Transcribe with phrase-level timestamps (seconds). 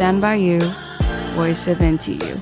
[0.00, 0.60] Stand by you,
[1.36, 2.40] voice of NTU。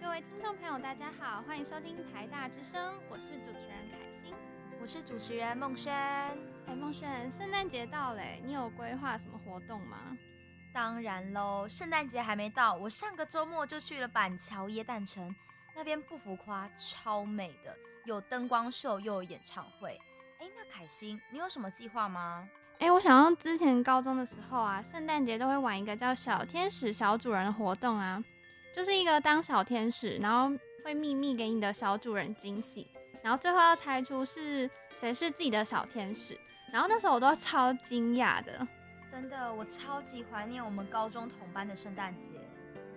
[0.00, 4.34] 各位听众朋友，大家好，欢迎收听台大之声，我是主持人凯欣，
[4.80, 5.94] 我是主持人孟轩。
[5.94, 10.18] 哎，孟轩，圣诞节到嘞，你有规划什么活动吗？
[10.72, 15.32] 当然喽，圣诞节还没到，我上个周末就去了板桥耶诞城，
[15.76, 17.76] 那边不浮夸，超美的，
[18.06, 19.98] 有灯光秀又有演唱会。
[20.40, 22.48] 哎，那凯欣，你有什么计划吗？
[22.78, 28.22] 哎，我想到之前高中的时候啊，圣诞节都会玩一个叫“小天使小主人”的活动啊，
[28.74, 30.50] 就是一个当小天使，然后
[30.84, 32.88] 会秘密给你的小主人惊喜，
[33.22, 34.68] 然后最后要猜出是
[34.98, 36.36] 谁是自己的小天使，
[36.72, 38.66] 然后那时候我都超惊讶的。
[39.12, 42.30] 真的，我超级怀念我们高中同班的圣诞节。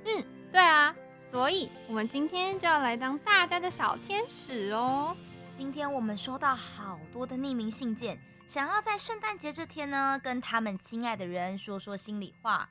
[0.05, 0.95] 嗯，对啊，
[1.29, 5.13] 所以我们今天就要来当大家的小天使哦。
[5.57, 12.69] 今天我们收到好多的匿名信件，想要在圣诞节这天呢，跟他们亲爱的人说说心里话。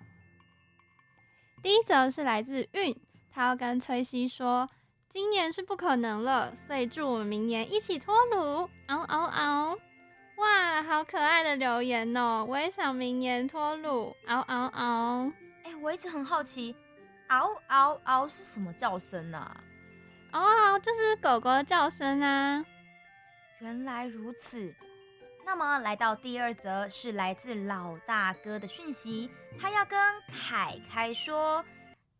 [1.62, 2.96] 第一则是来自韵，
[3.30, 4.66] 他要跟崔西说，
[5.10, 9.78] 今年是不可能了，所以祝我们明年一起脱鲁，嗷嗷嗷。
[10.36, 12.44] 哇，好可爱的留言哦！
[12.48, 15.32] 我也想明年脱鲁，嗷嗷嗷！
[15.64, 16.74] 哎、欸，我一直很好奇，
[17.28, 19.56] 嗷嗷嗷是什么叫声啊？
[20.32, 22.64] 嗷嗷就是狗狗的叫声啊！
[23.60, 24.74] 原来如此。
[25.46, 29.98] 那么来到第二则是来自老大哥的讯息，他要跟
[30.32, 31.64] 凯凯说，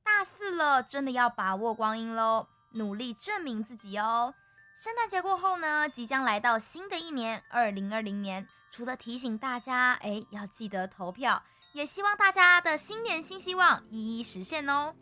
[0.05, 4.33] 大四了，真的要把握光阴喽，努力证明自己哦。
[4.77, 8.47] 圣诞节过后呢，即将来到新的一年，二零二零年。
[8.73, 11.41] 除了提醒大家，哎，要记得投票，
[11.73, 14.95] 也希望大家的新年新希望一一实现哦。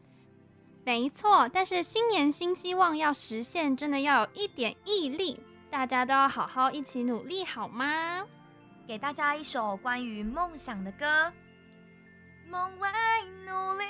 [0.85, 8.27] 没错，但是新年新希望要实现，真的要有一点毅力，大家都要好好一起努力，好吗？
[8.87, 11.33] 给大家一首关于梦想的歌。
[12.47, 12.91] 梦为
[13.47, 13.85] 努力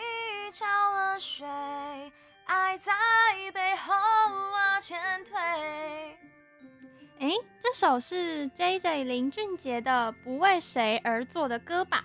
[0.53, 1.45] 浇了水。
[2.47, 2.93] 爱在
[3.53, 5.39] 背后往前推。
[7.19, 7.31] 哎，
[7.61, 12.05] 这首是 JJ 林俊杰的《不为谁而作的歌》吧？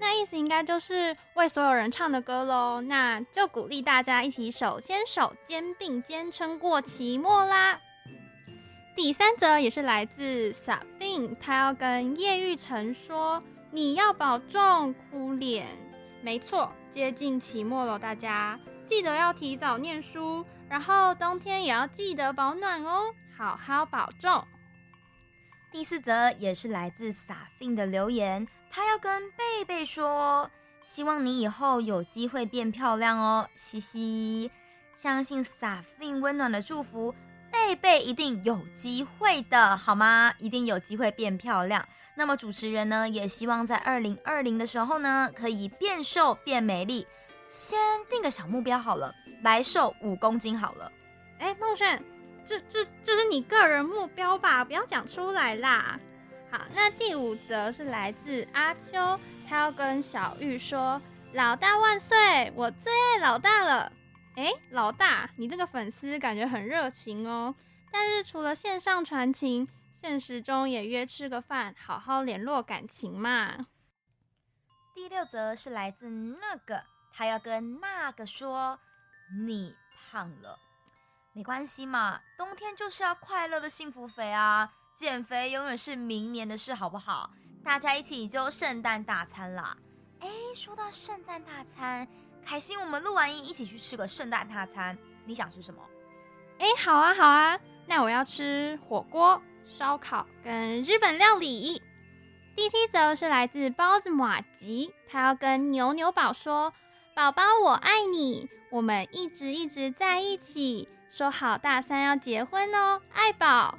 [0.00, 2.80] 那意思应该就是为所有人唱的歌喽。
[2.80, 7.80] 那就鼓励大家一起手牵手、肩并肩撑过期末啦。
[8.96, 13.40] 第三则也是来自 Sabine，他要跟叶玉成说
[13.70, 15.66] ：“你要保重，哭脸。”
[16.20, 18.58] 没错，接近期末了，大家。
[18.88, 24.42] 记得要提早念书，然后冬天也要记得保暖哦，好好保重。
[25.70, 30.50] 第四则也是来自撒菲的留言，他要跟贝贝说，
[30.82, 34.50] 希望你以后有机会变漂亮哦，嘻嘻。
[34.96, 37.14] 相信撒菲温暖的祝福，
[37.52, 40.32] 贝贝一定有机会的，好吗？
[40.38, 41.86] 一定有机会变漂亮。
[42.14, 47.06] 那么主持人呢，也希望在二零二零的时候呢，可以变瘦变美丽。
[47.48, 47.78] 先
[48.10, 50.92] 定个小目标好了，来瘦五公斤好了。
[51.38, 52.02] 哎，孟轩，
[52.46, 54.64] 这这这是你个人目标吧？
[54.64, 55.98] 不要讲出来啦。
[56.50, 61.00] 好，那第五则是来自阿秋，他要跟小玉说
[61.32, 63.92] ：“老大万岁，我最爱老大了。”
[64.36, 67.54] 哎，老大，你这个粉丝感觉很热情哦。
[67.90, 73.66] 但是除了线上传情，现实中也约吃个饭，好好联络感情嘛。
[74.94, 76.82] 第六则是来自那个。
[77.18, 78.78] 他要跟那个说，
[79.44, 80.56] 你胖了，
[81.32, 87.28] 没关系嘛，冬天就是要快乐的幸福肥啊，减肥永远是明年的事，好不好？
[87.64, 89.76] 大家一起就圣诞大餐啦！
[90.20, 92.06] 哎，说到圣诞大餐，
[92.46, 95.82] 凯欣，我们录完音一起去吃个圣诞大餐，你想吃什么？
[96.60, 101.82] 哎，好啊，好啊，那我要吃火锅、烧烤跟日本料理。
[102.54, 106.72] 第七则是来自包子马吉，他要跟牛牛宝说。
[107.18, 113.76] 宝宝，我爱你，我们一直一直在一起，说好大三要结婚哦，爱宝。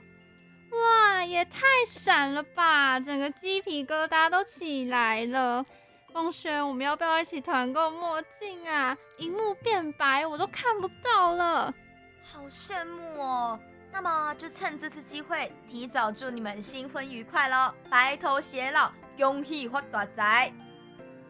[0.71, 5.65] 哇，也太闪了吧，整个鸡皮疙瘩都起来了。
[6.11, 8.97] 风轩，我们要不要一起团购墨镜啊？
[9.19, 11.73] 荧幕变白，我都看不到了，
[12.21, 13.57] 好羡慕哦。
[13.89, 20.51] 那么就趁这次机会，提早祝你们新婚愉快喽，白头偕老，恭喜发大财。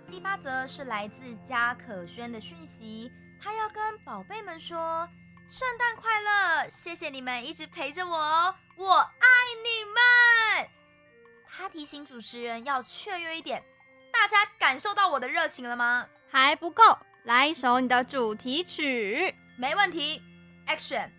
[0.09, 3.11] 第八则是来自嘉可轩的讯息，
[3.41, 5.07] 他要跟宝贝们说：
[5.47, 9.27] 圣诞快乐，谢谢你们一直陪着我哦，我爱
[9.63, 10.69] 你们。
[11.47, 13.63] 他提醒主持人要雀跃一点，
[14.11, 16.07] 大家感受到我的热情了吗？
[16.31, 19.35] 还不够，来一首你的主题曲。
[19.57, 20.21] 没问题。
[20.67, 21.11] ，Action！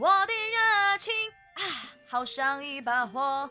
[0.00, 1.12] 我的热情
[1.56, 1.62] 啊，
[2.08, 3.50] 好像一把火啊，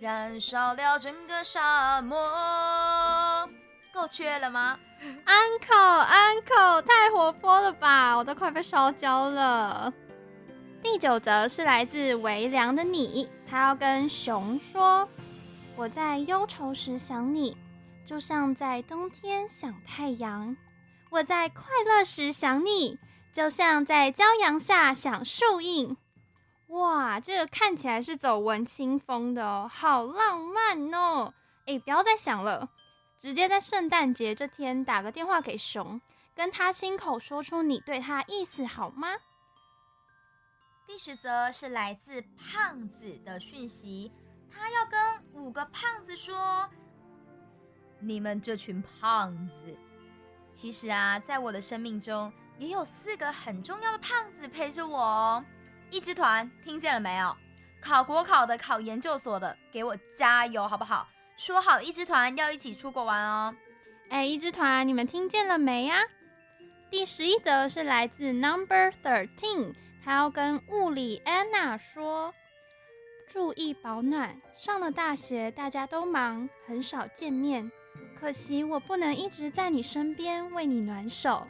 [0.00, 2.18] 燃烧了整个沙漠。
[3.92, 4.78] 够缺了吗
[5.26, 9.92] ？Uncle，Uncle，太活泼了吧，我都快被烧焦了。
[10.82, 15.06] 第九则是来自微凉的你，他要跟熊说
[15.76, 17.56] ：“我在忧愁时想你，
[18.06, 20.56] 就像在冬天想太阳；
[21.10, 22.98] 我在快乐时想你，
[23.30, 25.96] 就像在骄阳下想树荫。”
[26.68, 31.34] 哇，这个看起来是走文青风的哦，好浪漫哦！
[31.66, 32.70] 哎，不要再想了。
[33.22, 36.00] 直接在圣诞节这天打个电话给熊，
[36.34, 39.10] 跟他亲口说出你对他意思好吗？
[40.88, 44.10] 第十则是来自胖子的讯息，
[44.50, 45.00] 他要跟
[45.34, 46.68] 五个胖子说
[48.02, 49.72] ：“你们这群胖子，
[50.50, 55.44] 其实啊，在我的生命中也有四个很重要的胖子陪着我哦。
[55.92, 57.36] 一支团，听见了没有？
[57.80, 61.06] 考国考的、考研究所的，给我加油，好不好？”
[61.36, 63.54] 说好一支团要一起出国玩哦！
[64.10, 66.02] 哎，一支团，你们听见了没呀？
[66.90, 69.74] 第十一则是来自 Number Thirteen，
[70.04, 72.32] 他要跟物理 Anna 说：
[73.32, 74.36] 注意保暖。
[74.56, 77.72] 上了大学，大家都忙，很少见面。
[78.20, 81.48] 可惜我不能一直在你身边为你暖手。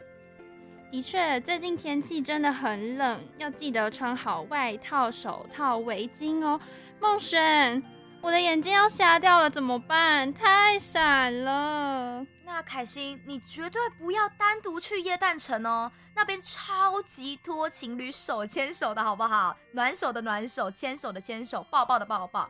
[0.90, 6.60] 的确，最近天气真的很冷，要记得穿好外套、手套、围巾哦。
[7.00, 7.82] 梦轩。
[8.22, 10.32] 我的眼睛要瞎掉了，怎么办？
[10.32, 12.24] 太闪了。
[12.44, 19.56] 那凯欣，你绝对不要单独去耶诞城哦，那边超级多情侣手牵手的好不好？
[19.72, 22.48] 暖手的暖手，牵手的牵手，抱抱的抱抱。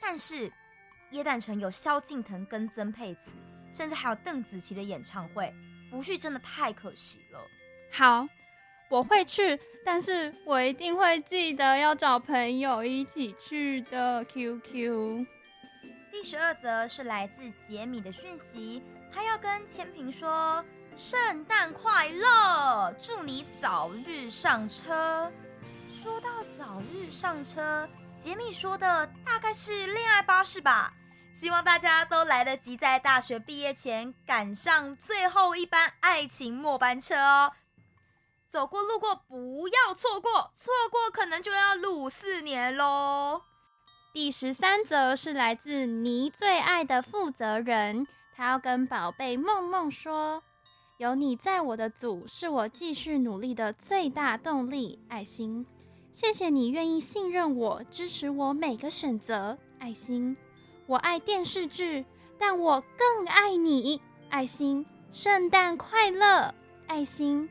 [0.00, 0.50] 但是
[1.10, 3.30] 耶诞城有萧敬腾跟曾沛慈，
[3.72, 5.54] 甚至还有邓紫棋的演唱会，
[5.88, 7.40] 不去真的太可惜了。
[7.92, 8.26] 好。
[8.92, 14.22] 我会去，但是我一定会记得要找朋友一起去的。
[14.24, 15.24] QQ。
[16.10, 20.62] 第十二则是来自杰米的讯息，他要跟千平说
[20.94, 25.32] 圣诞快乐，祝你早日上车。
[26.02, 26.28] 说到
[26.58, 30.92] 早日上车，杰米说的大概是恋爱巴士吧？
[31.32, 37.52] 希望大家都来得及在大学毕业前赶上最后一班爱情末班车哦。
[38.52, 43.40] 走过路过，不要错过，错过可能就要录四年喽。
[44.12, 48.06] 第十三则是来自你最爱的负责人，
[48.36, 50.42] 他要跟宝贝梦梦说：
[50.98, 54.98] 有你在我的组，是我继续努力的最大动力。
[55.08, 55.66] 爱心，
[56.12, 59.56] 谢谢你愿意信任我，支持我每个选择。
[59.78, 60.36] 爱心，
[60.86, 62.04] 我爱电视剧，
[62.38, 64.02] 但我更爱你。
[64.28, 66.54] 爱心，圣诞快乐。
[66.86, 67.48] 爱心。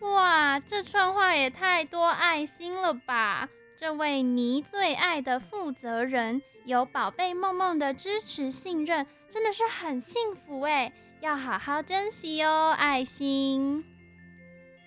[0.00, 3.48] 哇，这串话也太多爱心了吧！
[3.78, 13.84] 这位你最爱的负责人，有宝贝梦梦的支持信任，真的是很幸福哎，要好好珍惜哦，爱心。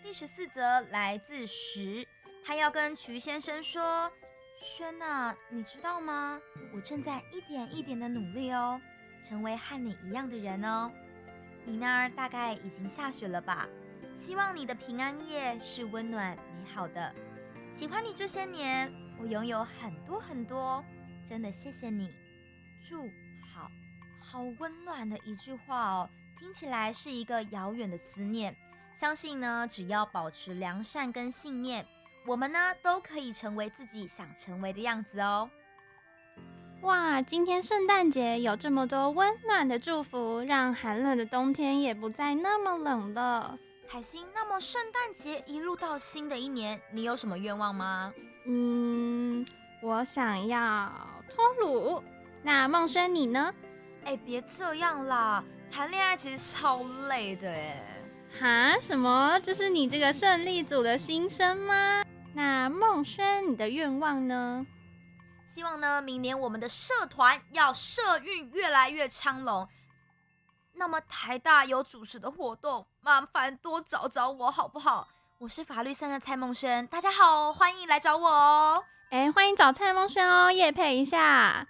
[0.02, 2.06] 第十四则来自十，
[2.46, 4.10] 他要跟徐先生说
[4.64, 6.40] ：“轩呐，你知道吗？
[6.74, 8.80] 我正在一点一点的努力哦，
[9.28, 10.90] 成为和你一样的人哦。
[11.66, 13.68] 你那儿大概已经下雪了吧？”
[14.22, 17.12] 希望你的平安夜是温暖美好的。
[17.72, 20.86] 喜欢你这些年，我拥有很多很多，
[21.28, 22.14] 真的谢谢你。
[22.88, 23.02] 祝
[23.52, 23.72] 好，
[24.20, 28.56] 好温暖的一句话哦，听起来是一个遥远的思念。
[28.96, 31.84] 相信呢，只要保持良善跟信念，
[32.28, 35.50] 我们呢都可以成为自己想成为的样子哦。
[36.84, 43.58] 哇，今天圣诞节有这么多温暖的祝福，让寒冷的冬天也不再那么冷了。
[43.92, 48.14] 凯欣，那么圣诞节一路到新的一年，你有什么愿望吗？
[48.46, 49.46] 嗯，
[49.82, 50.90] 我想要
[51.28, 52.02] 脱鲁。
[52.42, 53.54] 那梦生你呢？
[54.06, 57.84] 哎，别这样啦，谈恋爱其实超累的哎。
[58.40, 58.80] 哈？
[58.80, 59.38] 什么？
[59.44, 62.06] 这是你这个胜利组的心声吗？
[62.34, 64.66] 那梦生你的愿望呢？
[65.54, 69.68] 希望呢，明年我们的社团要社运越来越昌隆。
[70.74, 75.08] 那么台大有主持的活动，麻烦多找找我好不好？
[75.38, 78.84] 我是法律三的蔡梦轩，大家好，欢迎来找我哦。
[79.10, 81.68] 哎，欢迎找蔡梦轩哦，夜配一下。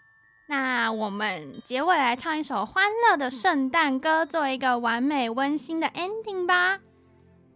[0.47, 6.79] 那我们结尾来唱一首欢乐的圣诞歌，做一个完美温馨的 ending 吧。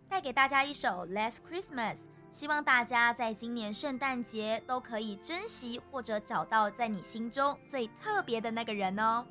[0.10, 1.94] 带给大家一首《Last Christmas》，
[2.32, 9.26] 希望大家在今年圣诞节都可以珍惜或者找到在你心中最特别的那个人哦。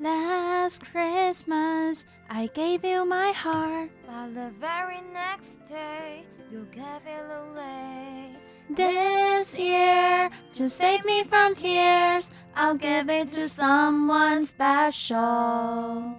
[0.00, 7.24] Last Christmas I gave you my heart, but the very next day you gave it
[7.30, 8.36] away.
[8.68, 16.16] This year to save me from tears, I'll give it to someone special.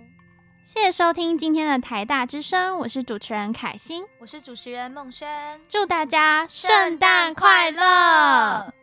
[0.66, 8.74] 谢谢收听今天的台大之声，我是主持人凯欣，我是主持人孟轩，祝大家圣诞快乐！